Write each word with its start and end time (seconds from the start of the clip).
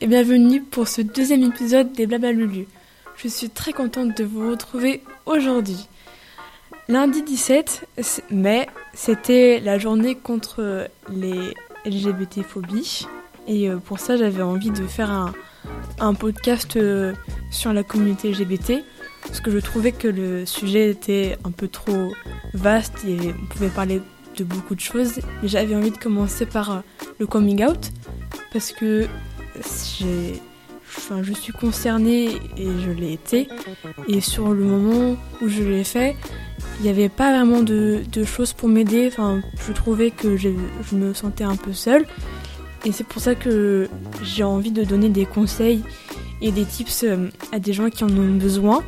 et 0.00 0.06
bienvenue 0.06 0.62
pour 0.62 0.88
ce 0.88 1.00
deuxième 1.00 1.42
épisode 1.42 1.92
des 1.92 2.06
Blabla 2.06 2.32
Lulu. 2.32 2.66
Je 3.16 3.28
suis 3.28 3.48
très 3.48 3.72
contente 3.72 4.16
de 4.16 4.24
vous 4.24 4.50
retrouver 4.50 5.02
aujourd'hui. 5.24 5.88
Lundi 6.88 7.22
17 7.22 7.86
mai, 8.30 8.66
c'était 8.92 9.60
la 9.60 9.78
journée 9.78 10.14
contre 10.14 10.88
les 11.10 11.54
LGBT-phobies 11.86 13.06
et 13.48 13.70
euh, 13.70 13.78
pour 13.78 13.98
ça 13.98 14.16
j'avais 14.16 14.42
envie 14.42 14.70
de 14.70 14.86
faire 14.86 15.10
un, 15.10 15.32
un 15.98 16.14
podcast 16.14 16.76
euh, 16.76 17.14
sur 17.50 17.72
la 17.72 17.82
communauté 17.82 18.32
LGBT 18.32 18.84
parce 19.22 19.40
que 19.40 19.50
je 19.50 19.58
trouvais 19.58 19.92
que 19.92 20.08
le 20.08 20.44
sujet 20.44 20.90
était 20.90 21.38
un 21.44 21.52
peu 21.52 21.68
trop 21.68 22.12
vaste 22.54 23.04
et 23.06 23.16
on 23.40 23.46
pouvait 23.46 23.68
parler 23.68 24.02
de 24.36 24.44
beaucoup 24.44 24.74
de 24.74 24.80
choses. 24.80 25.20
Mais 25.42 25.48
j'avais 25.48 25.74
envie 25.74 25.90
de 25.90 25.98
commencer 25.98 26.44
par 26.44 26.70
euh, 26.70 26.80
le 27.18 27.26
coming 27.26 27.64
out 27.64 27.92
parce 28.52 28.72
que 28.72 29.06
j'ai, 29.98 30.40
enfin, 30.96 31.22
je 31.22 31.32
suis 31.32 31.52
concernée 31.52 32.40
et 32.56 32.68
je 32.84 32.90
l'ai 32.90 33.12
été. 33.12 33.48
Et 34.08 34.20
sur 34.20 34.48
le 34.48 34.64
moment 34.64 35.16
où 35.42 35.48
je 35.48 35.62
l'ai 35.62 35.84
fait, 35.84 36.16
il 36.78 36.84
n'y 36.84 36.90
avait 36.90 37.08
pas 37.08 37.30
vraiment 37.36 37.62
de, 37.62 38.02
de 38.10 38.24
choses 38.24 38.52
pour 38.52 38.68
m'aider. 38.68 39.08
Enfin, 39.08 39.40
je 39.66 39.72
trouvais 39.72 40.10
que 40.10 40.36
je, 40.36 40.50
je 40.88 40.96
me 40.96 41.14
sentais 41.14 41.44
un 41.44 41.56
peu 41.56 41.72
seule. 41.72 42.06
Et 42.84 42.92
c'est 42.92 43.04
pour 43.04 43.20
ça 43.20 43.34
que 43.34 43.88
j'ai 44.22 44.44
envie 44.44 44.70
de 44.70 44.84
donner 44.84 45.08
des 45.08 45.26
conseils 45.26 45.82
et 46.40 46.52
des 46.52 46.64
tips 46.64 47.04
euh, 47.04 47.28
à 47.52 47.58
des 47.58 47.72
gens 47.72 47.90
qui 47.90 48.04
en 48.04 48.10
ont 48.10 48.34
besoin. 48.36 48.82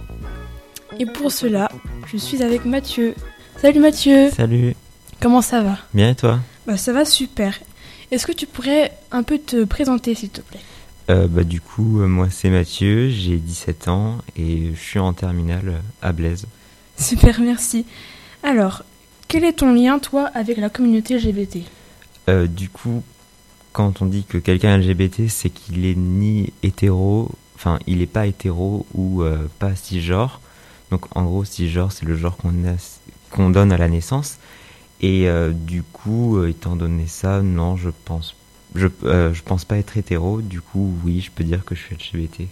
Et 0.99 1.07
pour 1.07 1.33
cela, 1.33 1.69
je 2.07 2.17
suis 2.17 2.43
avec 2.43 2.65
Mathieu. 2.65 3.15
Salut 3.61 3.81
Mathieu 3.81 4.31
Salut 4.31 4.75
Comment 5.21 5.43
ça 5.43 5.63
va? 5.63 5.79
Bien 5.95 6.11
et 6.11 6.15
toi? 6.15 6.39
Bah 6.67 6.77
ça 6.77 6.93
va 6.93 7.05
super. 7.05 7.59
Est-ce 8.11 8.27
que 8.27 8.33
tu 8.33 8.47
pourrais 8.47 8.93
un 9.11 9.23
peu 9.23 9.39
te 9.39 9.65
présenter 9.65 10.15
s'il 10.15 10.31
te 10.31 10.41
plaît? 10.41 10.61
Euh, 11.11 11.27
bah, 11.27 11.45
Du 11.45 11.61
coup, 11.61 12.01
euh, 12.01 12.07
moi 12.07 12.29
c'est 12.31 12.51
Mathieu, 12.51 13.11
j'ai 13.11 13.37
17 13.37 13.89
ans 13.89 14.19
et 14.37 14.71
je 14.75 14.81
suis 14.81 14.99
en 14.99 15.13
terminale 15.13 15.83
à 16.03 16.13
Blaise. 16.13 16.47
Super, 16.99 17.41
merci. 17.41 17.87
Alors, 18.43 18.83
quel 19.29 19.45
est 19.45 19.55
ton 19.55 19.73
lien 19.73 19.99
toi 19.99 20.31
avec 20.35 20.57
la 20.57 20.71
communauté 20.71 21.19
LGBT 21.19 21.59
euh, 22.29 22.47
Du 22.47 22.69
coup, 22.69 23.03
quand 23.73 24.01
on 24.03 24.07
dit 24.07 24.25
que 24.25 24.39
quelqu'un 24.39 24.81
est 24.81 24.83
LGBT, 24.83 25.29
c'est 25.29 25.51
qu'il 25.51 25.85
est 25.85 25.95
ni 25.95 26.53
hétéro, 26.63 27.31
enfin 27.55 27.79
il 27.87 27.99
n'est 27.99 28.07
pas 28.07 28.27
hétéro 28.27 28.87
ou 28.95 29.23
euh, 29.23 29.47
pas 29.59 29.77
cisgenre. 29.77 30.41
Donc 30.91 31.05
en 31.15 31.25
gros, 31.25 31.45
cisgenre 31.45 31.93
c'est 31.93 32.07
le 32.07 32.17
genre 32.17 32.37
qu'on 32.37 32.53
qu'on 33.31 33.51
donne 33.51 33.71
à 33.71 33.77
la 33.77 33.89
naissance. 33.89 34.39
Et 35.01 35.29
euh, 35.29 35.53
du 35.53 35.83
coup, 35.83 36.39
euh, 36.39 36.49
étant 36.49 36.77
donné 36.77 37.07
ça, 37.07 37.41
non, 37.41 37.77
je 37.77 37.91
pense, 38.05 38.35
je, 38.75 38.89
euh, 39.05 39.33
je 39.33 39.43
pense 39.43 39.65
pas 39.65 39.77
être 39.77 39.97
hétéro. 39.97 40.41
Du 40.41 40.61
coup, 40.61 40.95
oui, 41.05 41.21
je 41.21 41.31
peux 41.31 41.45
dire 41.45 41.65
que 41.65 41.75
je 41.75 41.83
suis 41.83 41.95
LGBT. 41.95 42.49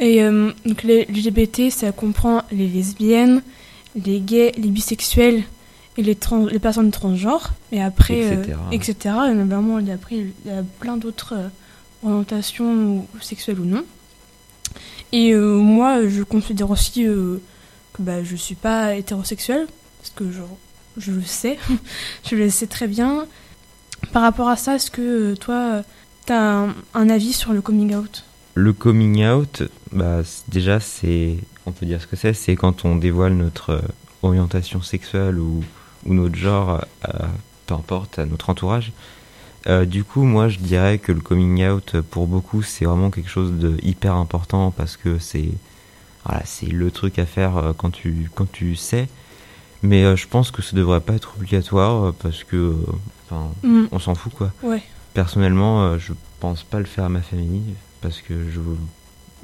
Et 0.00 0.22
donc 0.22 0.84
les 0.84 1.06
LGBT, 1.06 1.70
ça 1.70 1.90
comprend 1.90 2.44
les 2.52 2.68
lesbiennes, 2.68 3.42
les 3.96 4.20
gays, 4.20 4.52
les 4.56 4.68
bisexuels 4.68 5.42
et 5.96 6.04
les, 6.04 6.14
trans, 6.14 6.46
les 6.46 6.60
personnes 6.60 6.92
transgenres. 6.92 7.50
Et 7.72 7.82
après, 7.82 8.20
Etc. 8.20 8.56
etc. 8.70 9.14
Et 9.28 9.34
vraiment, 9.34 9.78
après, 9.78 10.18
il 10.18 10.32
y 10.46 10.50
a 10.50 10.62
plein 10.78 10.98
d'autres 10.98 11.34
orientations 12.04 13.08
sexuelles 13.20 13.58
ou 13.58 13.64
non. 13.64 13.82
Et 15.10 15.34
moi, 15.34 16.06
je 16.06 16.22
considère 16.22 16.70
aussi 16.70 17.02
que 17.02 17.40
bah, 17.98 18.22
je 18.22 18.36
suis 18.36 18.54
pas 18.54 18.94
hétérosexuelle, 18.94 19.66
parce 20.00 20.10
que 20.10 20.30
je, 20.30 20.42
je 20.98 21.12
le 21.12 21.22
sais, 21.22 21.58
je 22.28 22.36
le 22.36 22.50
sais 22.50 22.66
très 22.66 22.86
bien. 22.88 23.26
Par 24.12 24.22
rapport 24.22 24.48
à 24.48 24.56
ça, 24.56 24.76
est-ce 24.76 24.90
que 24.90 25.32
euh, 25.32 25.36
toi, 25.36 25.82
tu 26.26 26.32
as 26.32 26.68
un, 26.94 27.10
avis 27.10 27.32
sur 27.32 27.52
le 27.52 27.60
coming 27.60 27.94
out? 27.94 28.24
Le 28.54 28.72
coming 28.72 29.24
out, 29.26 29.62
bah, 29.92 30.20
déjà, 30.48 30.80
c'est, 30.80 31.36
on 31.66 31.72
peut 31.72 31.86
dire 31.86 32.00
ce 32.00 32.06
que 32.06 32.16
c'est, 32.16 32.32
c'est 32.32 32.56
quand 32.56 32.84
on 32.84 32.96
dévoile 32.96 33.34
notre 33.34 33.70
euh, 33.70 33.80
orientation 34.22 34.82
sexuelle 34.82 35.38
ou, 35.38 35.62
notre 36.06 36.36
genre, 36.36 36.84
à- 37.02 37.28
peu 37.66 37.74
importe, 37.74 38.18
à 38.18 38.24
notre 38.24 38.50
entourage. 38.50 38.92
Euh, 39.66 39.84
du 39.84 40.04
coup, 40.04 40.22
moi, 40.22 40.48
je 40.48 40.58
dirais 40.58 40.98
que 40.98 41.12
le 41.12 41.20
coming 41.20 41.66
out, 41.68 41.96
euh, 41.96 42.02
pour 42.02 42.26
beaucoup, 42.26 42.62
c'est 42.62 42.84
vraiment 42.84 43.10
quelque 43.10 43.28
chose 43.28 43.52
de 43.52 43.76
hyper 43.82 44.14
important 44.14 44.70
parce 44.70 44.96
que 44.96 45.18
c'est, 45.18 45.50
voilà, 46.24 46.42
c'est 46.46 46.66
le 46.66 46.90
truc 46.90 47.18
à 47.18 47.26
faire 47.26 47.56
euh, 47.56 47.72
quand 47.76 47.90
tu, 47.90 48.30
quand 48.34 48.50
tu 48.50 48.76
sais. 48.76 49.08
Mais 49.82 50.04
euh, 50.04 50.16
je 50.16 50.26
pense 50.26 50.50
que 50.50 50.60
ça 50.62 50.76
devrait 50.76 51.00
pas 51.00 51.14
être 51.14 51.34
obligatoire 51.36 52.06
euh, 52.06 52.14
parce 52.22 52.44
que, 52.44 52.56
euh, 52.56 52.74
Mm, 53.62 53.84
on 53.92 53.98
s'en 53.98 54.14
fout 54.14 54.32
quoi. 54.34 54.52
Ouais. 54.62 54.82
Personnellement, 55.12 55.98
je 55.98 56.14
pense 56.40 56.62
pas 56.62 56.78
le 56.78 56.86
faire 56.86 57.04
à 57.04 57.08
ma 57.10 57.20
famille 57.20 57.74
parce 58.00 58.22
que 58.22 58.48
je 58.50 58.60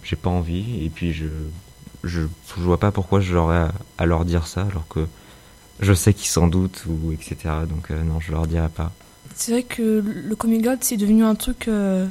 j'ai 0.02 0.16
pas 0.16 0.30
envie 0.30 0.82
et 0.84 0.88
puis 0.88 1.12
je 1.12 1.26
je, 2.02 2.22
je 2.56 2.62
vois 2.62 2.78
pas 2.80 2.90
pourquoi 2.92 3.20
j'aurais 3.20 3.56
à, 3.58 3.72
à 3.98 4.06
leur 4.06 4.24
dire 4.24 4.46
ça 4.46 4.62
alors 4.62 4.86
que 4.88 5.06
je 5.80 5.92
sais 5.92 6.14
qu'ils 6.14 6.28
s'en 6.28 6.46
doutent 6.46 6.84
ou 6.88 7.12
etc. 7.12 7.36
Donc 7.68 7.90
euh, 7.90 8.02
non, 8.02 8.20
je 8.20 8.32
leur 8.32 8.46
dirai 8.46 8.68
pas. 8.70 8.90
C'est 9.34 9.52
vrai 9.52 9.62
que 9.64 10.02
le 10.02 10.34
coming 10.36 10.66
out 10.68 10.78
c'est 10.82 10.96
devenu 10.96 11.24
un 11.24 11.34
truc, 11.34 11.68
euh, 11.68 12.06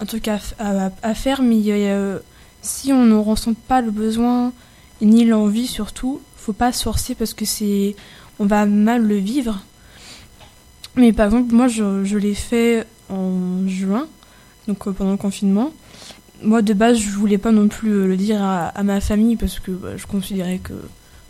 un 0.00 0.04
truc 0.04 0.28
à, 0.28 0.36
f- 0.36 0.52
à- 0.58 0.90
à 1.02 1.14
faire, 1.14 1.40
mais 1.40 1.62
euh, 1.68 2.18
si 2.60 2.92
on 2.92 3.04
ne 3.06 3.14
ressent 3.16 3.54
pas 3.68 3.80
le 3.80 3.90
besoin 3.90 4.52
ni 5.00 5.24
l'envie 5.24 5.66
surtout, 5.66 6.20
faut 6.36 6.52
pas 6.52 6.72
se 6.72 6.82
forcer 6.82 7.14
parce 7.14 7.34
que 7.34 7.44
c'est, 7.44 7.96
on 8.38 8.46
va 8.46 8.66
mal 8.66 9.02
le 9.02 9.16
vivre. 9.16 9.62
Mais 10.96 11.12
par 11.12 11.26
exemple, 11.26 11.54
moi 11.54 11.68
je, 11.68 12.04
je 12.04 12.18
l'ai 12.18 12.34
fait 12.34 12.86
en 13.10 13.66
juin, 13.66 14.06
donc 14.68 14.86
euh, 14.86 14.92
pendant 14.92 15.12
le 15.12 15.16
confinement. 15.16 15.72
Moi 16.42 16.62
de 16.62 16.74
base 16.74 16.98
je 16.98 17.10
voulais 17.10 17.38
pas 17.38 17.52
non 17.52 17.68
plus 17.68 17.90
euh, 17.90 18.06
le 18.06 18.16
dire 18.16 18.42
à, 18.42 18.82
ma 18.82 19.00
famille 19.00 19.36
parce 19.36 19.58
que 19.58 19.70
bah, 19.70 19.96
je 19.96 20.06
considérais 20.06 20.58
que 20.58 20.74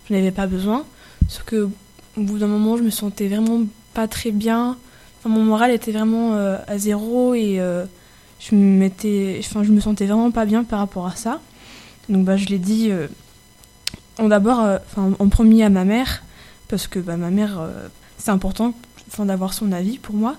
je 0.09 0.15
n'avais 0.15 0.33
pas 0.33 0.47
besoin. 0.47 0.85
Sauf 1.29 1.45
que 1.45 1.69
au 2.17 2.21
bout 2.21 2.39
d'un 2.39 2.47
moment 2.47 2.77
je 2.77 2.83
me 2.83 2.91
sentais 2.91 3.29
vraiment 3.29 3.63
pas 3.95 4.09
très 4.09 4.33
bien. 4.33 4.77
Enfin, 5.21 5.35
mon 5.35 5.45
moral 5.45 5.71
était 5.71 5.93
vraiment 5.93 6.35
euh, 6.35 6.59
à 6.67 6.77
zéro 6.79 7.35
et 7.35 7.61
je, 8.41 8.55
me 8.55 8.91
je 8.99 9.73
me 9.73 9.81
sentais 9.81 10.07
vraiment 10.07 10.31
pas 10.31 10.45
bien 10.45 10.65
par 10.65 10.81
rapport 10.81 11.07
à 11.07 11.17
ça. 11.17 11.41
Donc 12.09 12.25
bah, 12.25 12.37
je 12.37 12.47
l'ai 12.47 12.59
dit 12.59 12.91
en 14.19 14.29
d'abord, 14.29 14.61
euh, 14.61 14.79
enfin, 14.87 15.13
en 15.19 15.29
premier 15.29 15.65
à 15.65 15.71
ma 15.71 15.85
mère, 15.85 16.23
parce 16.69 16.87
que 16.87 16.99
bah, 16.99 17.17
ma 17.17 17.31
mère, 17.31 17.59
euh, 17.61 17.89
c'est 18.19 18.31
important 18.31 18.75
d'avoir 19.19 19.55
son 19.55 19.73
avis 19.73 19.99
pour 19.99 20.15
moi. 20.15 20.37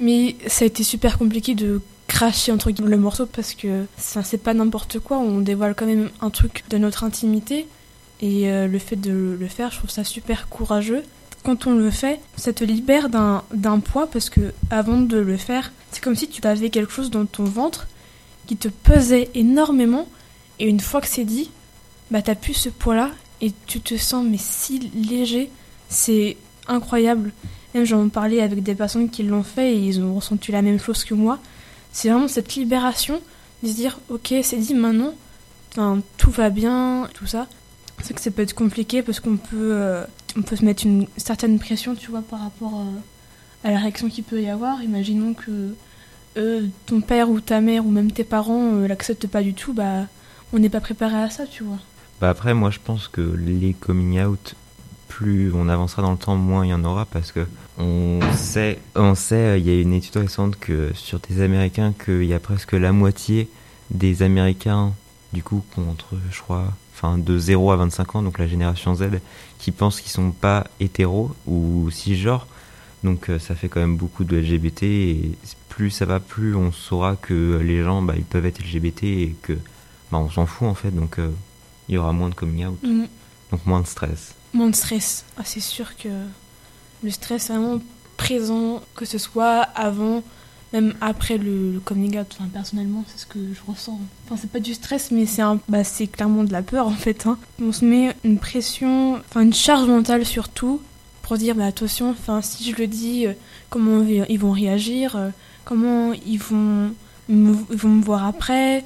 Mais 0.00 0.36
ça 0.46 0.64
a 0.64 0.66
été 0.66 0.82
super 0.82 1.16
compliqué 1.18 1.54
de 1.54 1.80
cracher 2.06 2.52
entre 2.52 2.70
guillemets 2.70 2.90
le 2.90 2.98
morceau 2.98 3.26
parce 3.26 3.54
que 3.54 3.84
ça 3.96 4.22
c'est 4.22 4.38
pas 4.38 4.54
n'importe 4.54 5.00
quoi, 5.00 5.18
on 5.18 5.40
dévoile 5.40 5.74
quand 5.74 5.86
même 5.86 6.10
un 6.20 6.30
truc 6.30 6.64
de 6.70 6.78
notre 6.78 7.04
intimité. 7.04 7.66
Et 8.20 8.50
euh, 8.50 8.66
le 8.66 8.78
fait 8.78 8.96
de 8.96 9.36
le 9.38 9.48
faire, 9.48 9.70
je 9.70 9.78
trouve 9.78 9.90
ça 9.90 10.04
super 10.04 10.48
courageux. 10.48 11.02
Quand 11.44 11.66
on 11.66 11.74
le 11.74 11.90
fait, 11.90 12.20
ça 12.36 12.52
te 12.52 12.64
libère 12.64 13.08
d'un 13.08 13.44
d'un 13.52 13.78
poids 13.80 14.06
parce 14.06 14.30
que 14.30 14.52
avant 14.70 15.00
de 15.00 15.18
le 15.18 15.36
faire, 15.36 15.72
c'est 15.90 16.02
comme 16.02 16.16
si 16.16 16.28
tu 16.28 16.46
avais 16.46 16.70
quelque 16.70 16.92
chose 16.92 17.10
dans 17.10 17.26
ton 17.26 17.44
ventre 17.44 17.86
qui 18.46 18.56
te 18.56 18.68
pesait 18.68 19.30
énormément. 19.34 20.08
Et 20.58 20.68
une 20.68 20.80
fois 20.80 21.00
que 21.00 21.08
c'est 21.08 21.24
dit, 21.24 21.50
bah 22.10 22.22
t'as 22.22 22.34
plus 22.34 22.54
ce 22.54 22.68
poids-là 22.68 23.10
et 23.40 23.52
tu 23.66 23.80
te 23.80 23.96
sens 23.96 24.24
mais 24.24 24.38
si 24.38 24.90
léger, 24.94 25.50
c'est 25.88 26.36
incroyable. 26.68 27.32
Même 27.74 27.84
j'en 27.84 28.08
parlais 28.08 28.40
avec 28.40 28.62
des 28.62 28.74
personnes 28.74 29.10
qui 29.10 29.22
l'ont 29.22 29.42
fait 29.42 29.74
et 29.74 29.78
ils 29.78 30.00
ont 30.00 30.14
ressenti 30.14 30.52
la 30.52 30.62
même 30.62 30.78
chose 30.78 31.04
que 31.04 31.14
moi. 31.14 31.38
C'est 31.92 32.08
vraiment 32.10 32.28
cette 32.28 32.54
libération 32.54 33.20
de 33.62 33.68
se 33.68 33.74
dire 33.74 33.98
ok 34.08 34.34
c'est 34.42 34.56
dit 34.56 34.74
maintenant, 34.74 35.14
tout 36.16 36.30
va 36.30 36.50
bien, 36.50 37.08
tout 37.14 37.26
ça. 37.26 37.46
C'est 38.02 38.14
que 38.14 38.20
ça 38.20 38.30
peut 38.30 38.42
être 38.42 38.54
compliqué 38.54 39.02
parce 39.02 39.20
qu'on 39.20 39.36
peut, 39.36 39.72
euh, 39.72 40.04
on 40.36 40.42
peut 40.42 40.56
se 40.56 40.64
mettre 40.64 40.84
une 40.86 41.06
certaine 41.16 41.58
pression, 41.58 41.94
tu 41.94 42.10
vois, 42.10 42.22
par 42.22 42.40
rapport 42.40 42.80
euh, 42.80 43.68
à 43.68 43.70
la 43.70 43.78
réaction 43.78 44.08
qu'il 44.08 44.24
peut 44.24 44.40
y 44.40 44.48
avoir. 44.48 44.82
Imaginons 44.82 45.34
que 45.34 45.74
euh, 46.36 46.66
ton 46.84 47.00
père 47.00 47.30
ou 47.30 47.40
ta 47.40 47.60
mère 47.60 47.86
ou 47.86 47.90
même 47.90 48.12
tes 48.12 48.24
parents 48.24 48.72
l'acceptent 48.72 49.26
pas 49.26 49.42
du 49.42 49.54
tout, 49.54 49.72
bah 49.72 50.06
on 50.52 50.58
n'est 50.58 50.68
pas 50.68 50.80
préparé 50.80 51.16
à 51.16 51.30
ça, 51.30 51.46
tu 51.46 51.64
vois. 51.64 51.78
Bah 52.20 52.30
après, 52.30 52.54
moi, 52.54 52.70
je 52.70 52.78
pense 52.82 53.08
que 53.08 53.20
les 53.20 53.74
coming 53.74 54.20
out, 54.22 54.54
plus 55.08 55.52
on 55.54 55.68
avancera 55.68 56.02
dans 56.02 56.12
le 56.12 56.18
temps, 56.18 56.36
moins 56.36 56.64
il 56.64 56.70
y 56.70 56.74
en 56.74 56.84
aura 56.84 57.04
parce 57.06 57.32
que 57.32 57.46
on 57.78 58.20
sait, 58.34 58.78
on 58.94 59.14
sait, 59.14 59.34
euh, 59.34 59.58
il 59.58 59.66
y 59.66 59.70
a 59.70 59.80
une 59.80 59.92
étude 59.92 60.16
récente 60.16 60.56
que 60.58 60.92
sur 60.94 61.20
des 61.20 61.42
Américains 61.42 61.92
qu'il 61.92 62.24
y 62.24 62.34
a 62.34 62.40
presque 62.40 62.72
la 62.72 62.92
moitié 62.92 63.48
des 63.90 64.22
Américains, 64.22 64.92
du 65.32 65.42
coup, 65.42 65.62
contre, 65.74 66.14
je 66.30 66.40
crois, 66.40 66.72
enfin 66.94 67.18
de 67.18 67.38
0 67.38 67.70
à 67.70 67.76
25 67.76 68.16
ans, 68.16 68.22
donc 68.22 68.38
la 68.38 68.46
génération 68.46 68.94
Z, 68.94 69.04
qui 69.58 69.70
pensent 69.70 70.00
qu'ils 70.00 70.10
sont 70.12 70.30
pas 70.30 70.66
hétéros 70.80 71.34
ou 71.46 71.90
cisgenres. 71.90 72.46
Donc 73.04 73.28
euh, 73.28 73.38
ça 73.38 73.54
fait 73.54 73.68
quand 73.68 73.80
même 73.80 73.96
beaucoup 73.96 74.24
de 74.24 74.36
LGBT 74.38 74.82
et 74.84 75.30
plus 75.68 75.90
ça 75.90 76.06
va, 76.06 76.18
plus 76.18 76.54
on 76.56 76.72
saura 76.72 77.16
que 77.16 77.60
les 77.62 77.82
gens, 77.84 78.00
bah, 78.00 78.14
ils 78.16 78.24
peuvent 78.24 78.46
être 78.46 78.60
LGBT 78.60 79.04
et 79.04 79.36
que, 79.42 79.52
bah, 80.10 80.18
on 80.18 80.30
s'en 80.30 80.46
fout 80.46 80.66
en 80.66 80.74
fait. 80.74 80.90
Donc 80.90 81.18
euh, 81.18 81.28
il 81.88 81.94
y 81.94 81.98
aura 81.98 82.12
moins 82.12 82.28
de 82.30 82.34
coming 82.34 82.66
out, 82.66 82.78
Mm. 82.82 83.04
donc 83.50 83.66
moins 83.66 83.80
de 83.80 83.86
stress. 83.86 84.34
Moins 84.52 84.70
de 84.70 84.74
stress. 84.76 85.24
Ah, 85.38 85.42
c'est 85.44 85.60
sûr 85.60 85.96
que 85.96 86.08
le 87.02 87.10
stress 87.10 87.50
est 87.50 87.52
vraiment 87.52 87.80
présent, 88.16 88.80
que 88.94 89.04
ce 89.04 89.18
soit 89.18 89.60
avant 89.74 90.22
même 90.72 90.94
après 91.00 91.38
le, 91.38 91.72
le 91.72 91.80
coming 91.80 92.18
out, 92.18 92.26
enfin, 92.38 92.48
personnellement, 92.52 93.04
c'est 93.06 93.20
ce 93.20 93.26
que 93.26 93.38
je 93.38 93.60
ressens. 93.70 94.00
Enfin, 94.24 94.36
c'est 94.36 94.50
pas 94.50 94.58
du 94.58 94.74
stress, 94.74 95.10
mais 95.12 95.24
c'est 95.24 95.42
bah, 95.68 95.84
c'est 95.84 96.06
clairement 96.08 96.42
de 96.42 96.52
la 96.52 96.62
peur 96.62 96.88
en 96.88 96.90
fait. 96.90 97.26
Hein. 97.26 97.38
On 97.62 97.70
se 97.72 97.84
met 97.84 98.14
une 98.24 98.38
pression, 98.38 99.14
enfin 99.14 99.42
une 99.42 99.54
charge 99.54 99.88
mentale 99.88 100.26
surtout, 100.26 100.80
pour 101.22 101.38
dire 101.38 101.54
bah, 101.54 101.66
attention, 101.66 102.10
enfin 102.10 102.42
si 102.42 102.68
je 102.70 102.76
le 102.76 102.88
dis, 102.88 103.26
euh, 103.26 103.32
comment 103.70 104.02
ils 104.02 104.38
vont 104.38 104.50
réagir, 104.50 105.14
euh, 105.16 105.30
comment 105.64 106.12
ils 106.12 106.38
vont, 106.40 106.90
me, 107.28 107.54
ils 107.70 107.76
vont 107.78 107.88
me 107.90 108.02
voir 108.02 108.24
après. 108.26 108.84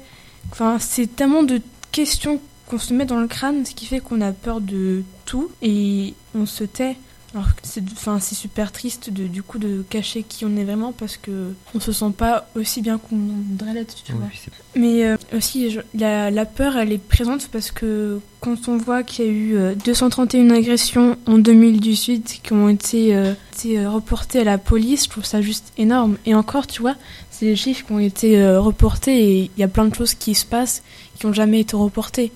Enfin, 0.51 0.77
c'est 0.79 1.07
tellement 1.15 1.43
de 1.43 1.61
questions 1.91 2.39
qu'on 2.71 2.79
se 2.79 2.93
met 2.93 3.05
dans 3.05 3.19
le 3.19 3.27
crâne, 3.27 3.65
ce 3.65 3.75
qui 3.75 3.85
fait 3.85 3.99
qu'on 3.99 4.21
a 4.21 4.31
peur 4.31 4.61
de 4.61 5.03
tout 5.25 5.51
et 5.61 6.13
on 6.33 6.45
se 6.45 6.63
tait. 6.63 6.95
Alors 7.33 7.47
c'est 7.63 7.81
enfin 7.93 8.19
c'est 8.19 8.35
super 8.35 8.73
triste 8.73 9.09
de 9.09 9.25
du 9.25 9.41
coup 9.41 9.57
de 9.57 9.85
cacher 9.89 10.21
qui 10.23 10.43
on 10.43 10.55
est 10.57 10.65
vraiment 10.65 10.91
parce 10.91 11.15
que 11.15 11.53
on 11.73 11.79
se 11.79 11.91
sent 11.93 12.11
pas 12.17 12.49
aussi 12.55 12.81
bien 12.81 12.97
qu'on 12.97 13.15
voudrait 13.17 13.73
l'être, 13.73 13.95
tu 14.03 14.11
vois. 14.11 14.27
Mais 14.75 15.05
euh, 15.05 15.15
aussi 15.35 15.69
je- 15.71 15.79
la, 15.97 16.29
la 16.29 16.45
peur 16.45 16.75
elle 16.77 16.91
est 16.91 16.97
présente 16.97 17.47
parce 17.47 17.71
que 17.71 18.19
quand 18.41 18.67
on 18.67 18.75
voit 18.77 19.03
qu'il 19.03 19.25
y 19.25 19.27
a 19.29 19.31
eu 19.31 19.55
euh, 19.55 19.75
231 19.75 20.49
agressions 20.49 21.17
en 21.25 21.37
2018 21.37 22.41
qui 22.43 22.51
ont 22.53 22.67
été, 22.67 23.15
euh, 23.15 23.33
été, 23.53 23.79
euh, 23.79 23.89
reportées 23.89 24.39
à 24.39 24.43
la 24.43 24.57
police, 24.57 25.05
je 25.05 25.09
trouve 25.11 25.25
ça 25.25 25.41
juste 25.41 25.71
énorme. 25.77 26.17
Et 26.25 26.35
encore, 26.35 26.67
tu 26.67 26.81
vois, 26.81 26.95
c'est 27.29 27.45
des 27.45 27.55
chiffres 27.55 27.85
qui 27.85 27.91
ont 27.93 27.99
été 27.99 28.41
euh, 28.41 28.59
reportés 28.59 29.17
et 29.39 29.51
il 29.55 29.59
y 29.59 29.63
a 29.63 29.67
plein 29.69 29.85
de 29.85 29.95
choses 29.95 30.15
qui 30.15 30.35
se 30.35 30.45
passent 30.45 30.83
qui 31.17 31.25
ont 31.27 31.33
jamais 31.33 31.61
été 31.61 31.75
reportées. 31.77 32.31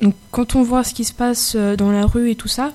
Donc 0.00 0.14
quand 0.30 0.54
on 0.54 0.62
voit 0.62 0.84
ce 0.84 0.94
qui 0.94 1.04
se 1.04 1.12
passe 1.12 1.54
euh, 1.56 1.76
dans 1.76 1.90
la 1.90 2.06
rue 2.06 2.30
et 2.30 2.36
tout 2.36 2.48
ça, 2.48 2.72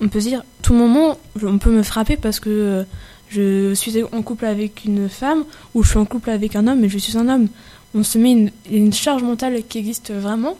on 0.00 0.08
peut 0.08 0.20
se 0.20 0.28
dire, 0.28 0.42
tout 0.62 0.74
moment, 0.74 1.18
on 1.42 1.58
peut 1.58 1.70
me 1.70 1.82
frapper 1.82 2.16
parce 2.16 2.40
que 2.40 2.50
euh, 2.50 2.84
je 3.28 3.74
suis 3.74 4.02
en 4.12 4.22
couple 4.22 4.46
avec 4.46 4.84
une 4.84 5.08
femme 5.08 5.44
ou 5.74 5.82
je 5.82 5.90
suis 5.90 5.98
en 5.98 6.04
couple 6.04 6.30
avec 6.30 6.56
un 6.56 6.66
homme 6.66 6.84
et 6.84 6.88
je 6.88 6.98
suis 6.98 7.16
un 7.16 7.28
homme. 7.28 7.48
On 7.94 8.02
se 8.02 8.18
met 8.18 8.50
une, 8.70 8.92
charge 8.92 9.22
mentale 9.22 9.62
qui 9.68 9.78
existe 9.78 10.12
vraiment 10.12 10.58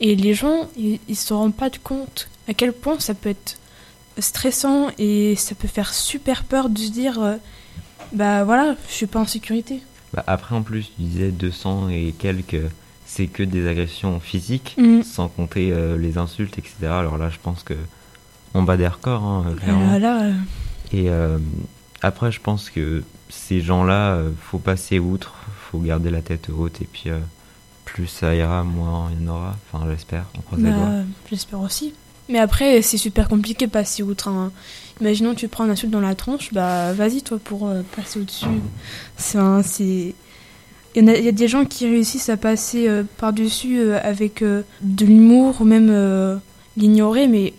et 0.00 0.16
les 0.16 0.34
gens, 0.34 0.68
ils, 0.76 0.98
ils 1.08 1.16
se 1.16 1.32
rendent 1.32 1.54
pas 1.54 1.70
compte 1.82 2.28
à 2.48 2.54
quel 2.54 2.72
point 2.72 2.98
ça 2.98 3.14
peut 3.14 3.30
être 3.30 3.56
stressant 4.18 4.88
et 4.98 5.36
ça 5.36 5.54
peut 5.54 5.68
faire 5.68 5.94
super 5.94 6.44
peur 6.44 6.68
de 6.68 6.78
se 6.78 6.90
dire, 6.90 7.20
euh, 7.22 7.36
bah 8.12 8.44
voilà, 8.44 8.76
je 8.88 8.94
suis 8.94 9.06
pas 9.06 9.20
en 9.20 9.26
sécurité. 9.26 9.80
Bah, 10.12 10.24
après, 10.26 10.54
en 10.54 10.62
plus, 10.62 10.90
tu 10.96 11.02
disais 11.02 11.30
200 11.30 11.88
et 11.88 12.14
quelques, 12.18 12.62
c'est 13.14 13.26
que 13.26 13.42
des 13.42 13.68
agressions 13.68 14.20
physiques, 14.20 14.74
Mm. 14.78 15.02
sans 15.02 15.28
compter 15.28 15.70
euh, 15.72 15.98
les 15.98 16.16
insultes, 16.18 16.56
etc. 16.58 16.74
Alors 16.86 17.18
là, 17.18 17.28
je 17.30 17.38
pense 17.42 17.62
que 17.62 17.74
on 18.54 18.62
bat 18.62 18.76
des 18.76 18.88
records, 18.88 19.22
hein, 19.22 19.44
Euh, 19.48 19.54
clairement. 19.54 19.98
là, 19.98 20.30
Et 20.92 21.08
euh, 21.10 21.38
après, 22.00 22.30
je 22.32 22.40
pense 22.40 22.70
que 22.70 23.02
ces 23.28 23.60
gens-là, 23.60 24.18
faut 24.40 24.58
passer 24.58 24.98
outre, 24.98 25.34
faut 25.70 25.78
garder 25.78 26.10
la 26.10 26.22
tête 26.22 26.48
haute, 26.50 26.80
et 26.82 26.88
puis 26.90 27.04
euh, 27.08 27.18
plus 27.84 28.06
ça 28.06 28.34
ira, 28.34 28.62
moins 28.64 29.10
il 29.12 29.24
y 29.24 29.28
en 29.28 29.32
aura. 29.34 29.56
Enfin, 29.72 29.84
j'espère, 29.90 30.24
on 30.38 30.40
croise 30.42 30.60
les 30.62 30.70
bah, 30.70 30.76
doigts. 30.76 31.04
j'espère 31.30 31.60
aussi. 31.60 31.92
Mais 32.28 32.38
après, 32.38 32.80
c'est 32.82 32.98
super 32.98 33.28
compliqué 33.28 33.66
de 33.66 33.70
passer 33.72 34.02
outre. 34.02 34.28
hein. 34.28 34.52
Imaginons 35.00 35.34
tu 35.34 35.48
prends 35.48 35.64
un 35.64 35.70
insulte 35.70 35.92
dans 35.92 36.00
la 36.00 36.14
tronche, 36.14 36.52
bah 36.52 36.92
vas-y 36.92 37.22
toi 37.22 37.38
pour 37.42 37.70
passer 37.96 38.20
au-dessus. 38.20 38.44
Un- 39.34 39.62
c'est 39.62 40.14
il 40.94 41.04
y, 41.04 41.10
a, 41.10 41.18
il 41.18 41.24
y 41.24 41.28
a 41.28 41.32
des 41.32 41.48
gens 41.48 41.64
qui 41.64 41.86
réussissent 41.86 42.28
à 42.28 42.36
passer 42.36 42.88
euh, 42.88 43.02
par-dessus 43.16 43.78
euh, 43.78 43.98
avec 44.02 44.42
euh, 44.42 44.62
de 44.82 45.06
l'humour 45.06 45.60
ou 45.60 45.64
même 45.64 46.40
l'ignorer, 46.76 47.28
mais 47.28 47.54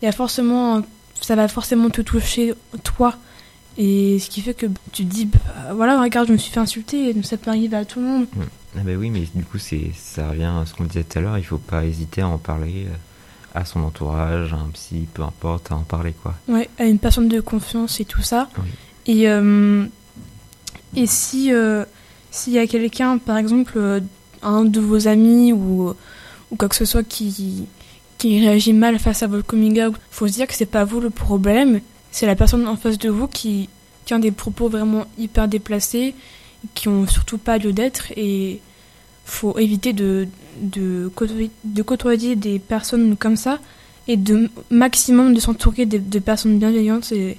il 0.00 0.04
y 0.04 0.08
a 0.08 0.12
forcément, 0.12 0.82
ça 1.20 1.34
va 1.34 1.48
forcément 1.48 1.90
te 1.90 2.00
toucher 2.00 2.54
toi. 2.84 3.16
Et 3.76 4.18
ce 4.18 4.28
qui 4.28 4.40
fait 4.40 4.54
que 4.54 4.66
tu 4.92 5.04
te 5.04 5.12
dis, 5.14 5.26
bah, 5.26 5.38
voilà, 5.72 6.00
regarde, 6.00 6.28
je 6.28 6.32
me 6.32 6.38
suis 6.38 6.52
fait 6.52 6.60
insulter, 6.60 7.14
ça 7.22 7.36
peut 7.36 7.50
arriver 7.50 7.76
à 7.76 7.84
tout 7.84 8.00
le 8.00 8.06
monde. 8.06 8.26
Ah 8.76 8.80
bah 8.84 8.92
oui, 8.98 9.10
mais 9.10 9.22
du 9.34 9.44
coup, 9.44 9.58
c'est, 9.58 9.92
ça 9.96 10.30
revient 10.30 10.50
à 10.60 10.64
ce 10.66 10.74
qu'on 10.74 10.84
disait 10.84 11.04
tout 11.04 11.18
à 11.18 11.22
l'heure, 11.22 11.38
il 11.38 11.44
faut 11.44 11.58
pas 11.58 11.84
hésiter 11.84 12.20
à 12.20 12.28
en 12.28 12.38
parler 12.38 12.86
à 13.54 13.64
son 13.64 13.80
entourage, 13.80 14.52
à 14.52 14.56
un 14.56 14.68
psy, 14.72 15.06
peu 15.14 15.22
importe, 15.22 15.72
à 15.72 15.76
en 15.76 15.82
parler, 15.82 16.12
quoi. 16.22 16.34
Ouais, 16.48 16.68
à 16.78 16.84
une 16.84 16.98
personne 16.98 17.28
de 17.28 17.40
confiance 17.40 18.00
et 18.00 18.04
tout 18.04 18.22
ça. 18.22 18.48
Oui. 18.58 18.68
Et, 19.06 19.26
et 20.96 21.06
si 21.06 21.52
s'il 22.30 22.52
y 22.52 22.58
a 22.58 22.66
quelqu'un, 22.66 23.18
par 23.18 23.36
exemple, 23.36 23.74
euh, 23.76 24.00
un 24.42 24.64
de 24.64 24.80
vos 24.80 25.08
amis 25.08 25.52
ou, 25.52 25.94
ou 26.50 26.56
quoi 26.56 26.68
que 26.68 26.76
ce 26.76 26.84
soit 26.84 27.02
qui, 27.02 27.66
qui 28.18 28.40
réagit 28.40 28.72
mal 28.72 28.98
face 28.98 29.22
à 29.22 29.26
votre 29.26 29.46
coming 29.46 29.80
out, 29.82 29.94
faut 30.10 30.26
se 30.26 30.32
dire 30.32 30.46
que 30.46 30.54
c'est 30.54 30.66
pas 30.66 30.84
vous 30.84 31.00
le 31.00 31.10
problème, 31.10 31.80
c'est 32.10 32.26
la 32.26 32.36
personne 32.36 32.66
en 32.66 32.76
face 32.76 32.98
de 32.98 33.08
vous 33.08 33.28
qui 33.28 33.68
tient 34.04 34.18
des 34.18 34.30
propos 34.30 34.68
vraiment 34.68 35.06
hyper 35.18 35.48
déplacés, 35.48 36.14
qui 36.74 36.88
ont 36.88 37.06
surtout 37.06 37.38
pas 37.38 37.58
lieu 37.58 37.72
d'être 37.72 38.12
et 38.16 38.60
faut 39.24 39.58
éviter 39.58 39.92
de, 39.92 40.26
de, 40.60 41.10
côtoyer, 41.14 41.50
de 41.64 41.82
côtoyer 41.82 42.34
des 42.34 42.58
personnes 42.58 43.16
comme 43.16 43.36
ça 43.36 43.58
et 44.08 44.16
de 44.16 44.50
maximum 44.70 45.34
de 45.34 45.40
s'entourer 45.40 45.86
de, 45.86 45.98
de 45.98 46.18
personnes 46.18 46.58
bienveillantes 46.58 47.12
et 47.12 47.36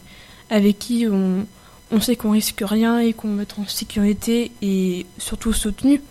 avec 0.50 0.77
qui 0.80 1.07
on, 1.12 1.45
on 1.91 2.00
sait 2.00 2.15
qu'on 2.15 2.31
risque 2.31 2.63
rien 2.65 3.00
et 3.00 3.13
qu'on 3.13 3.36
va 3.36 3.44
être 3.44 3.59
en 3.59 3.68
sécurité 3.68 4.51
et 4.62 5.06
surtout 5.18 5.53
soutenu 5.53 6.01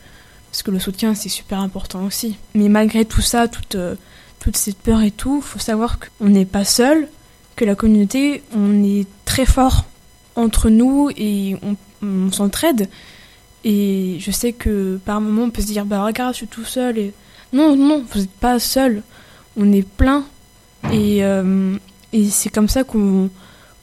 parce 0.50 0.62
que 0.62 0.70
le 0.70 0.78
soutien 0.78 1.14
c'est 1.14 1.28
super 1.28 1.60
important 1.60 2.04
aussi. 2.04 2.36
Mais 2.54 2.68
malgré 2.68 3.04
tout 3.04 3.20
ça 3.20 3.48
toute 3.48 3.74
euh, 3.74 3.94
toute 4.40 4.56
cette 4.56 4.78
peur 4.78 5.02
et 5.02 5.10
tout 5.10 5.40
faut 5.40 5.58
savoir 5.58 5.98
qu'on 5.98 6.28
n'est 6.28 6.44
pas 6.44 6.64
seul 6.64 7.08
que 7.56 7.64
la 7.64 7.74
communauté 7.74 8.42
on 8.54 8.82
est 8.82 9.06
très 9.24 9.46
fort 9.46 9.84
entre 10.36 10.70
nous 10.70 11.10
et 11.16 11.56
on, 11.62 11.76
s'entraide. 12.30 12.88
Et 13.64 14.18
je 14.20 14.30
sais 14.30 14.52
que 14.52 15.00
par 15.04 15.20
moment 15.20 15.42
on 15.42 15.50
peut 15.50 15.62
se 15.62 15.66
dire 15.66 15.84
bah 15.84 16.04
regarde 16.04 16.32
je 16.32 16.38
suis 16.38 16.46
tout 16.46 16.64
seul 16.64 16.96
et 16.96 17.12
non 17.52 17.76
non 17.76 18.04
vous 18.10 18.20
n'êtes 18.20 18.30
pas 18.30 18.58
seul. 18.58 19.02
On 19.56 19.72
est 19.72 19.86
plein. 19.86 20.24
Et, 20.92 21.24
euh, 21.24 21.76
et 22.12 22.30
c'est 22.30 22.50
comme 22.50 22.68
ça 22.68 22.84
qu'on 22.84 23.30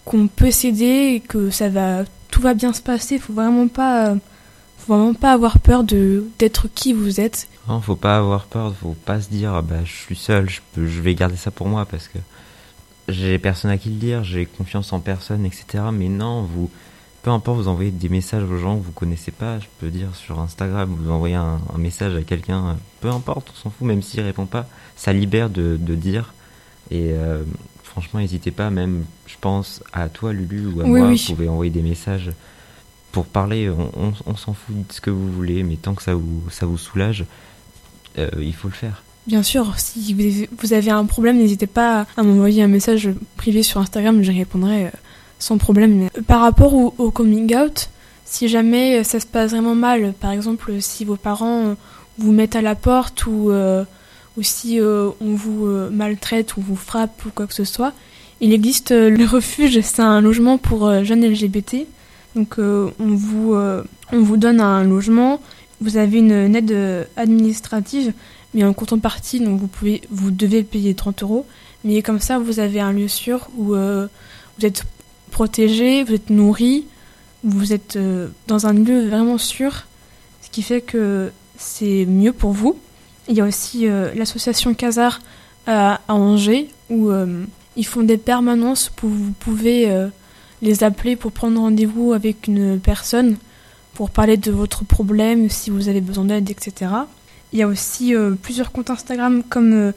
qu'on 0.06 0.28
peut 0.28 0.52
s'aider 0.52 1.16
et 1.16 1.19
que 1.19 1.50
ça 1.50 1.69
va 1.69 2.04
tout 2.30 2.42
va 2.42 2.54
bien 2.54 2.74
se 2.74 2.81
passer 2.81 3.19
faut 3.19 3.34
vraiment 3.34 3.68
pas 3.68 4.16
faut 4.78 4.96
vraiment 4.96 5.13
pas 5.13 5.34
avoir 5.34 5.60
peur 5.60 5.84
de 5.84 6.25
d'être 6.40 6.68
qui 6.74 6.94
vous 6.94 7.19
êtes 7.19 7.48
Non, 7.68 7.81
faut 7.81 7.96
pas 7.96 8.18
avoir 8.18 8.46
peur, 8.46 8.74
faut 8.75 8.96
pas 9.06 9.22
se 9.22 9.30
dire, 9.30 9.54
ah 9.54 9.62
bah, 9.62 9.84
je 9.84 9.94
suis 9.94 10.16
seul, 10.16 10.50
je, 10.50 10.62
je 10.75 11.02
vais 11.02 11.16
garder 11.16 11.38
ça 11.38 11.52
pour 11.52 11.68
moi 11.68 11.86
parce 11.86 12.07
que 12.07 12.19
j'ai 13.07 13.40
personne 13.40 13.72
à 13.72 13.78
qui 13.78 13.90
le 13.90 13.96
dire, 13.96 14.24
j'ai 14.24 14.46
confiance 14.46 14.94
en 14.94 15.00
personne, 15.00 15.46
etc. 15.46 15.86
Mais 15.92 16.08
non, 16.08 16.44
vous, 16.44 16.69
peu 17.24 17.31
importe, 17.31 17.58
vous 17.58 17.68
envoyez 17.68 17.92
des 17.92 18.10
messages 18.10 18.44
aux 18.44 18.58
gens 18.58 18.78
que 18.78 18.84
vous 18.84 18.92
connaissez 18.92 19.31
pas, 19.31 19.60
je 19.60 19.68
peux 19.80 19.90
dire 19.90 20.16
sur 20.16 20.40
Instagram, 20.40 20.96
vous 21.00 21.12
envoyez 21.12 21.36
un, 21.36 21.60
message 21.78 22.16
à 22.16 22.22
quelqu'un, 22.22 22.78
peu 23.01 23.10
importe, 23.10 23.51
on 23.53 23.56
s'en 23.56 23.70
fout, 23.70 23.88
même 23.88 24.01
s'il 24.01 24.22
répond 24.22 24.46
pas, 24.46 24.68
ça 24.96 25.13
libère 25.13 25.50
de, 25.50 25.77
de 25.79 25.96
dire. 25.96 26.34
Et 26.91 27.12
euh, 27.13 27.44
franchement, 27.96 28.20
n'hésitez 28.20 28.52
pas, 28.52 28.70
même, 28.70 29.06
je 29.25 29.36
pense, 29.40 29.82
à 29.94 30.10
toi, 30.10 30.34
Lulu, 30.34 30.68
ou 30.68 30.82
à 30.82 30.84
Oui, 30.84 31.00
moi, 31.00 31.08
oui. 31.10 31.24
vous 31.28 31.34
pouvez 31.36 31.48
envoyer 31.48 31.72
des 31.72 31.82
messages 31.82 32.32
pour 33.14 33.25
parler, 33.25 33.70
on, 33.70 33.90
on, 33.98 34.14
on 34.25 34.36
s'en 34.36 34.54
fout 34.54 34.75
de 34.88 34.92
ce 34.92 35.00
que 35.00 35.10
vous 35.10 35.32
voulez, 35.32 35.64
mais 35.64 35.78
tant 35.78 35.94
que 35.94 36.04
ça 36.04 36.14
vous, 36.14 36.44
ça 36.52 36.66
vous 36.66 36.78
soulage, 36.78 37.24
euh, 38.18 38.30
il 38.40 38.54
faut 38.54 38.68
le 38.68 38.74
faire. 38.74 39.04
bien 39.28 39.42
sûr 39.44 39.74
si 39.80 40.14
vous- 40.62 40.74
avez 40.74 40.92
un 40.92 41.06
problème 41.06 41.38
n'hésitez 41.38 41.68
pas 41.68 42.06
à 42.18 42.24
m'envoyer 42.24 42.62
un 42.64 42.68
message 42.68 43.10
privé 43.38 43.64
sur 43.64 43.80
Instagram 43.82 44.22
j'y 44.22 44.32
répondrai 44.38 44.86
euh, 44.86 44.90
sans 45.40 45.58
problème 45.58 45.96
Mais 46.16 46.22
par 46.24 46.42
rapport 46.42 46.74
au, 46.74 46.94
au 46.98 47.12
coming 47.12 47.56
out 47.56 47.90
si 48.24 48.48
jamais 48.48 49.04
ça 49.04 49.20
se 49.20 49.25
passe 49.25 49.52
vraiment 49.52 49.75
mal 49.75 50.14
par 50.20 50.32
exemple 50.32 50.74
si 50.80 51.04
vos 51.06 51.16
parents 51.18 51.75
vous 52.18 52.32
mettent 52.32 52.56
à 52.56 52.62
la 52.62 52.75
porte 52.75 53.25
ou 53.25 53.50
euh, 53.52 53.84
ou 54.38 54.44
si 54.44 54.80
euh, 54.80 55.10
on 55.22 55.34
vous 55.34 55.65
euh, 55.65 55.89
maltraite 55.89 56.58
ou 56.58 56.62
vous 56.62 56.75
frappe 56.75 57.25
ou 57.25 57.30
quoi 57.30 57.48
que 57.48 57.54
ce 57.54 57.63
soit, 57.63 57.94
il 58.42 58.54
existe 58.54 58.92
euh, 58.92 59.10
le 59.10 59.25
refuge, 59.25 59.80
c'est 59.82 60.01
un 60.01 60.22
logement 60.22 60.58
pour 60.58 61.04
jeunes 61.04 61.25
LGBT. 61.25 61.88
Donc 62.36 62.56
on, 62.58 62.92
vous, 63.00 63.56
on 63.56 64.20
vous 64.20 64.36
donne 64.36 64.60
un 64.60 64.84
logement, 64.84 65.39
vous 65.80 65.96
avez 65.96 66.18
une, 66.18 66.34
une 66.34 66.56
aide 66.58 67.08
administrative, 67.15 68.12
mais 68.54 68.65
en 68.65 68.74
contrepartie, 68.74 69.39
donc 69.39 69.58
vous, 69.58 69.68
pouvez, 69.68 70.01
vous 70.10 70.32
devez 70.32 70.63
payer 70.63 70.96
30 70.96 71.24
euros. 71.24 71.46
Mais 71.86 72.01
comme 72.01 72.20
ça, 72.20 72.38
vous 72.38 72.60
avez 72.60 72.82
un 72.82 72.92
lieu 72.92 73.08
sûr 73.08 73.48
où 73.56 73.68
vous 73.68 74.65
êtes 74.65 74.84
protégé, 75.32 76.04
vous 76.04 76.13
êtes 76.13 76.30
nourri, 76.30 76.86
vous 77.46 77.72
êtes 77.72 77.98
dans 78.48 78.68
un 78.68 78.74
lieu 78.74 79.08
vraiment 79.08 79.38
sûr, 79.38 79.86
ce 80.42 80.50
qui 80.50 80.62
fait 80.62 80.82
que 80.82 81.32
c'est 81.58 82.06
mieux 82.06 82.34
pour 82.34 82.51
vous. 82.51 82.77
Il 83.27 83.36
y 83.36 83.41
a 83.41 83.46
aussi 83.46 83.88
euh, 83.88 84.13
l'association 84.15 84.74
Casar 84.74 85.20
à, 85.65 86.01
à 86.08 86.13
Angers 86.13 86.70
où 86.89 87.10
euh, 87.10 87.46
ils 87.75 87.86
font 87.86 88.03
des 88.03 88.17
permanences 88.17 88.91
où 89.03 89.08
vous 89.08 89.32
pouvez 89.39 89.89
euh, 89.89 90.08
les 90.62 90.84
appeler 90.84 91.15
pour 91.15 91.32
prendre 91.32 91.60
rendez-vous 91.60 92.13
avec 92.13 92.48
une 92.48 92.79
personne 92.79 93.38
pour 93.94 94.10
parler 94.10 94.38
de 94.38 94.51
votre 94.51 94.84
problème, 94.84 95.50
si 95.50 95.70
vous 95.70 95.88
avez 95.88 96.01
besoin 96.01 96.25
d'aide, 96.25 96.50
etc. 96.50 96.91
Il 97.53 97.60
y 97.60 97.63
a 97.63 97.67
aussi 97.67 98.13
euh, 98.13 98.36
plusieurs 98.39 98.72
comptes 98.72 98.89
Instagram 98.89 99.41
comme 99.48 99.74
euh, 99.74 99.91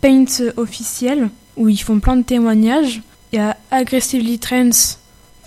Paint 0.00 0.26
officiel 0.56 1.30
où 1.56 1.68
ils 1.68 1.80
font 1.80 2.00
plein 2.00 2.16
de 2.16 2.22
témoignages. 2.22 3.02
Il 3.32 3.36
y 3.36 3.38
a 3.38 3.56
Aggressively 3.70 4.38
Trends, 4.38 4.96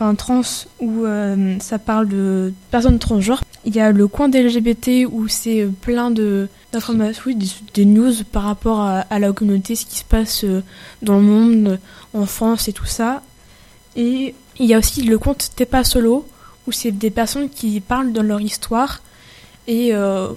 enfin 0.02 0.16
trans, 0.16 0.42
où 0.80 1.06
euh, 1.06 1.58
ça 1.60 1.78
parle 1.78 2.08
de 2.08 2.54
personnes 2.72 2.98
transgenres. 2.98 3.44
Il 3.66 3.76
y 3.76 3.80
a 3.80 3.92
le 3.92 4.08
coin 4.08 4.30
des 4.30 4.42
LGBT 4.42 5.06
où 5.10 5.28
c'est 5.28 5.68
plein 5.82 6.10
de 6.10 6.48
d'informations, 6.74 7.32
des, 7.74 7.86
news 7.86 8.14
par 8.32 8.44
rapport 8.44 8.82
à, 8.82 9.20
la 9.20 9.32
communauté, 9.32 9.76
ce 9.76 9.86
qui 9.86 9.98
se 9.98 10.04
passe 10.06 10.44
euh, 10.44 10.64
dans 11.02 11.18
le 11.18 11.22
monde, 11.22 11.80
en 12.14 12.26
France 12.26 12.68
et 12.68 12.74
tout 12.74 12.86
ça. 12.86 13.22
Et 13.96 14.34
il 14.58 14.66
y 14.66 14.74
a 14.74 14.80
aussi 14.80 15.04
le 15.04 15.20
compte 15.20 15.52
T'es 15.56 15.66
pas 15.66 15.84
solo, 15.84 16.26
où 16.66 16.72
c'est 16.72 16.92
des 16.92 17.12
personnes 17.12 17.50
qui 17.50 17.80
parlent 17.82 18.14
de 18.14 18.22
leur 18.22 18.42
histoire 18.42 19.02
et 19.68 19.94
euh, 19.94 20.30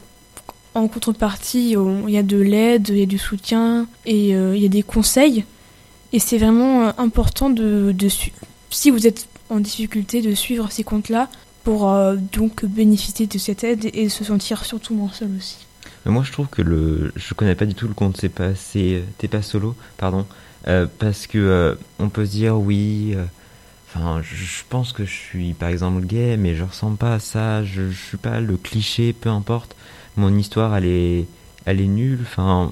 en 0.74 0.88
contrepartie, 0.88 1.76
on- 1.78 2.06
il 2.08 2.14
y 2.14 2.18
a 2.18 2.22
de 2.22 2.36
l'aide, 2.36 2.88
il 2.90 2.98
y 2.98 3.02
a 3.02 3.06
du 3.06 3.18
soutien 3.18 3.86
et 4.04 4.34
euh, 4.34 4.56
il 4.56 4.62
y 4.62 4.66
a 4.66 4.68
des 4.68 4.82
conseils. 4.82 5.44
Et 6.12 6.18
c'est 6.18 6.36
vraiment 6.36 6.88
euh, 6.88 6.90
important 6.98 7.48
de, 7.48 7.94
de 7.96 8.08
si 8.70 8.90
vous 8.90 9.06
êtes 9.06 9.28
en 9.50 9.60
difficulté, 9.60 10.22
de 10.22 10.34
suivre 10.34 10.70
ces 10.70 10.84
comptes-là 10.84 11.28
pour 11.64 11.90
euh, 11.90 12.16
donc 12.32 12.64
bénéficier 12.64 13.26
de 13.26 13.38
cette 13.38 13.64
aide 13.64 13.90
et 13.94 14.08
se 14.08 14.24
sentir 14.24 14.64
surtout 14.64 14.94
moins 14.94 15.10
seul 15.12 15.30
aussi. 15.36 15.66
Moi, 16.06 16.22
je 16.22 16.32
trouve 16.32 16.48
que 16.48 16.62
le, 16.62 17.12
je 17.16 17.32
connais 17.34 17.54
pas 17.54 17.64
du 17.66 17.74
tout 17.74 17.88
le 17.88 17.94
compte. 17.94 18.16
C'est 18.18 18.28
pas, 18.28 18.50
t'es 19.18 19.28
pas 19.28 19.42
solo, 19.42 19.74
pardon, 19.96 20.26
Euh, 20.66 20.86
parce 20.98 21.26
que 21.26 21.36
euh, 21.38 21.74
on 21.98 22.08
peut 22.08 22.24
se 22.24 22.30
dire 22.30 22.58
oui. 22.58 23.14
Enfin, 23.88 24.22
je 24.22 24.34
je 24.36 24.62
pense 24.68 24.92
que 24.92 25.04
je 25.04 25.12
suis 25.12 25.52
par 25.54 25.68
exemple 25.68 26.04
gay, 26.06 26.36
mais 26.36 26.54
je 26.56 26.64
ressemble 26.64 26.96
pas 26.96 27.14
à 27.14 27.18
ça. 27.20 27.64
Je, 27.64 27.90
je 27.90 28.02
suis 28.08 28.16
pas 28.16 28.40
le 28.40 28.56
cliché, 28.56 29.12
peu 29.12 29.28
importe. 29.30 29.76
Mon 30.16 30.36
histoire, 30.36 30.74
elle 30.76 30.86
est, 30.86 31.26
elle 31.66 31.80
est 31.80 31.86
nulle. 31.86 32.20
Enfin, 32.22 32.70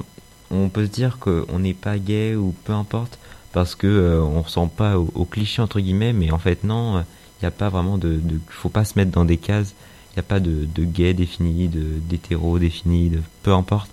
on 0.51 0.69
peut 0.69 0.87
se 0.87 0.91
dire 0.91 1.19
qu'on 1.19 1.59
n'est 1.59 1.75
pas 1.75 1.99
gay 1.99 2.35
ou 2.35 2.55
peu 2.65 2.73
importe 2.73 3.19
parce 3.53 3.75
que 3.75 3.87
euh, 3.87 4.21
on 4.23 4.43
ressemble 4.43 4.71
pas 4.73 4.99
au, 4.99 5.11
au 5.15 5.25
cliché 5.25 5.63
entre 5.63 5.81
guillemets. 5.81 6.13
Mais 6.13 6.31
en 6.31 6.39
fait, 6.39 6.65
non. 6.65 7.05
Il 7.41 7.45
n'y 7.47 7.49
a 7.49 7.51
pas 7.51 7.69
vraiment 7.71 7.99
de, 7.99 8.15
de, 8.23 8.39
faut 8.49 8.69
pas 8.69 8.85
se 8.85 8.97
mettre 8.97 9.11
dans 9.11 9.25
des 9.25 9.37
cases. 9.37 9.75
Il 10.11 10.15
n'y 10.17 10.21
a 10.21 10.23
pas 10.23 10.39
de, 10.39 10.65
de 10.73 10.85
gay 10.85 11.13
défini, 11.13 11.67
de 11.69 11.83
d'hétéro 12.09 12.59
défini, 12.61 13.09
de 13.11 13.19
peu 13.43 13.53
importe. 13.53 13.91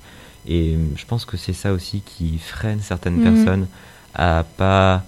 Et 0.48 0.76
euh, 0.76 0.78
je 0.96 1.06
pense 1.06 1.26
que 1.26 1.36
c'est 1.36 1.54
ça 1.54 1.74
aussi 1.74 2.02
qui 2.02 2.38
freine 2.38 2.80
certaines 2.82 3.16
Mhm. 3.18 3.24
personnes 3.24 3.68
à 4.14 4.46
pas 4.58 5.04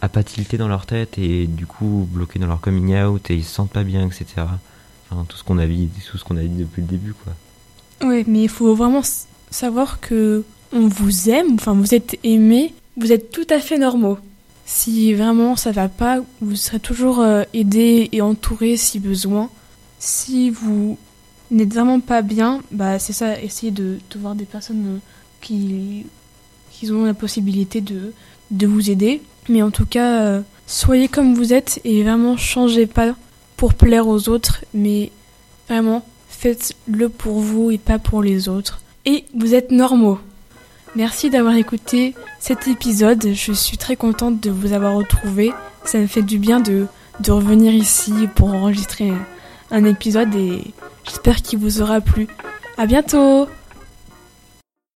à 0.00 0.08
pas 0.08 0.22
tilter 0.24 0.58
dans 0.58 0.68
leur 0.68 0.86
tête 0.86 1.18
et 1.18 1.46
du 1.46 1.66
coup 1.66 2.06
bloquer 2.10 2.38
dans 2.38 2.46
leur 2.48 2.60
coming 2.60 2.94
out 2.96 3.30
et 3.30 3.36
ils 3.36 3.44
se 3.44 3.54
sentent 3.54 3.70
pas 3.70 3.84
bien, 3.84 4.04
etc. 4.06 4.24
Enfin, 5.10 5.24
tout 5.28 5.36
ce 5.36 5.44
qu'on 5.44 5.58
a 5.58 5.66
dit, 5.66 5.88
tout 6.10 6.18
ce 6.18 6.24
qu'on 6.24 6.36
a 6.36 6.42
dit 6.42 6.48
depuis 6.64 6.82
le 6.82 6.88
début, 6.88 7.14
quoi. 7.14 7.32
Oui, 8.06 8.24
mais 8.26 8.42
il 8.42 8.48
faut 8.48 8.74
vraiment 8.74 9.02
savoir 9.50 10.00
que 10.00 10.44
on 10.72 10.88
vous 10.88 11.30
aime, 11.30 11.54
enfin 11.54 11.72
vous 11.74 11.94
êtes 11.94 12.18
aimé, 12.24 12.74
vous 12.96 13.12
êtes 13.12 13.30
tout 13.30 13.46
à 13.50 13.58
fait 13.58 13.78
normaux. 13.78 14.18
Si 14.66 15.12
vraiment 15.14 15.56
ça 15.56 15.72
va 15.72 15.88
pas, 15.88 16.20
vous 16.40 16.56
serez 16.56 16.80
toujours 16.80 17.20
euh, 17.20 17.42
aidé 17.52 18.08
et 18.12 18.22
entouré 18.22 18.76
si 18.76 18.98
besoin. 18.98 19.50
Si 19.98 20.50
vous 20.50 20.98
n'êtes 21.50 21.72
vraiment 21.72 22.00
pas 22.00 22.22
bien, 22.22 22.62
bah 22.70 22.98
c'est 22.98 23.12
ça, 23.12 23.40
essayez 23.40 23.72
de, 23.72 23.98
voir 24.16 24.34
des 24.34 24.44
personnes 24.44 24.86
euh, 24.86 24.98
qui, 25.40 26.06
qui 26.70 26.90
ont 26.90 27.04
la 27.04 27.14
possibilité 27.14 27.80
de, 27.80 28.12
de 28.50 28.66
vous 28.66 28.90
aider. 28.90 29.20
Mais 29.48 29.62
en 29.62 29.70
tout 29.70 29.86
cas, 29.86 30.22
euh, 30.22 30.40
soyez 30.66 31.08
comme 31.08 31.34
vous 31.34 31.52
êtes 31.52 31.80
et 31.84 32.02
vraiment 32.02 32.36
changez 32.36 32.86
pas 32.86 33.14
pour 33.56 33.74
plaire 33.74 34.08
aux 34.08 34.28
autres, 34.28 34.64
mais 34.72 35.10
vraiment 35.68 36.04
faites-le 36.28 37.08
pour 37.08 37.40
vous 37.40 37.70
et 37.70 37.78
pas 37.78 37.98
pour 37.98 38.22
les 38.22 38.48
autres. 38.48 38.80
Et 39.04 39.24
vous 39.34 39.54
êtes 39.54 39.70
normaux. 39.70 40.18
Merci 40.96 41.28
d'avoir 41.28 41.56
écouté 41.56 42.14
cet 42.38 42.68
épisode. 42.68 43.32
Je 43.32 43.52
suis 43.52 43.76
très 43.76 43.96
contente 43.96 44.40
de 44.40 44.50
vous 44.50 44.72
avoir 44.72 44.94
retrouvé. 44.94 45.52
Ça 45.84 45.98
me 45.98 46.06
fait 46.06 46.22
du 46.22 46.38
bien 46.38 46.60
de, 46.60 46.86
revenir 47.28 47.72
ici 47.72 48.12
pour 48.36 48.54
enregistrer 48.54 49.12
un 49.70 49.84
épisode 49.84 50.34
et 50.36 50.72
j'espère 51.04 51.42
qu'il 51.42 51.58
vous 51.58 51.82
aura 51.82 52.00
plu. 52.00 52.28
À 52.78 52.86
bientôt! 52.86 53.48